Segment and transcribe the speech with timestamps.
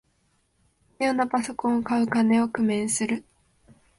[0.97, 3.23] 必要なパソコンを買う金を工面する